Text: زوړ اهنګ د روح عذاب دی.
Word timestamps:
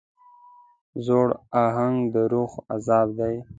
زوړ 1.05 1.27
اهنګ 1.63 1.97
د 2.13 2.15
روح 2.31 2.51
عذاب 2.73 3.07
دی. 3.19 3.35